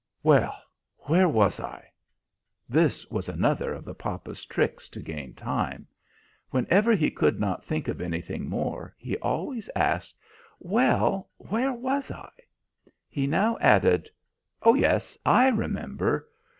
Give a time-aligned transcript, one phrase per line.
[0.23, 0.57] "Well,
[1.01, 1.91] where was I?"
[2.67, 5.85] This was another of the papa's tricks to gain time.
[6.49, 10.15] Whenever he could not think of anything more, he always asked,
[10.59, 12.31] "Well, where was I?"
[13.09, 14.09] He now added:
[14.63, 15.19] "Oh yes!
[15.23, 16.27] I remember!